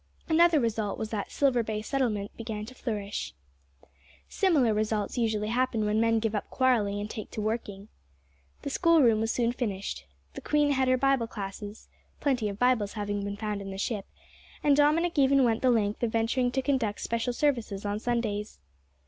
Another 0.27 0.59
result 0.59 0.97
was 0.97 1.11
that 1.11 1.29
Silver 1.29 1.61
Bay 1.61 1.83
Settlement 1.83 2.35
began 2.35 2.65
to 2.65 2.73
flourish. 2.73 3.35
Similar 4.27 4.73
results 4.73 5.15
usually 5.15 5.49
happen 5.49 5.85
when 5.85 6.01
men 6.01 6.17
give 6.17 6.33
up 6.33 6.49
quarrelling 6.49 6.99
and 6.99 7.07
take 7.07 7.29
to 7.29 7.39
working. 7.39 7.87
The 8.63 8.71
schoolroom 8.71 9.21
was 9.21 9.31
soon 9.31 9.51
finished. 9.51 10.05
The 10.33 10.41
queen 10.41 10.71
had 10.71 10.87
her 10.87 10.97
Bible 10.97 11.27
classes 11.27 11.87
plenty 12.19 12.49
of 12.49 12.57
Bibles 12.57 12.93
having 12.93 13.23
been 13.23 13.37
found 13.37 13.61
in 13.61 13.69
the 13.69 13.77
ship 13.77 14.07
and 14.63 14.75
Dominick 14.75 15.19
even 15.19 15.43
went 15.43 15.61
the 15.61 15.69
length 15.69 16.01
of 16.01 16.13
venturing 16.13 16.49
to 16.53 16.63
conduct 16.63 16.99
special 17.01 17.31
services 17.31 17.85
on 17.85 17.99
Sundays. 17.99 18.57